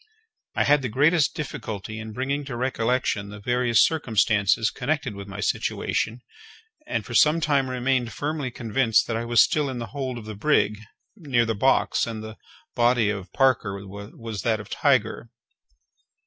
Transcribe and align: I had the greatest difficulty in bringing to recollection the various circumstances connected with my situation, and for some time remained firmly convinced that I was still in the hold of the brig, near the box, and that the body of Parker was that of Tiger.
I 0.55 0.63
had 0.63 0.81
the 0.81 0.89
greatest 0.89 1.35
difficulty 1.35 1.99
in 1.99 2.11
bringing 2.11 2.43
to 2.45 2.55
recollection 2.55 3.29
the 3.29 3.39
various 3.39 3.85
circumstances 3.85 4.71
connected 4.71 5.13
with 5.13 5.27
my 5.27 5.41
situation, 5.41 6.21
and 6.87 7.05
for 7.05 7.13
some 7.13 7.39
time 7.39 7.69
remained 7.69 8.11
firmly 8.11 8.49
convinced 8.49 9.05
that 9.05 9.15
I 9.15 9.25
was 9.25 9.43
still 9.43 9.69
in 9.69 9.77
the 9.77 9.85
hold 9.93 10.17
of 10.17 10.25
the 10.25 10.33
brig, 10.33 10.79
near 11.15 11.45
the 11.45 11.53
box, 11.53 12.07
and 12.07 12.23
that 12.23 12.29
the 12.29 12.37
body 12.73 13.11
of 13.11 13.31
Parker 13.31 13.85
was 13.87 14.41
that 14.41 14.59
of 14.59 14.69
Tiger. 14.71 15.29